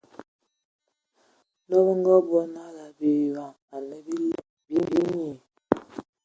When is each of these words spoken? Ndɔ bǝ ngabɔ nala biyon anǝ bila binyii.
Ndɔ 1.65 1.77
bǝ 1.85 1.93
ngabɔ 2.01 2.39
nala 2.55 2.85
biyon 2.97 3.51
anǝ 3.75 3.97
bila 4.05 4.39
binyii. 4.89 5.35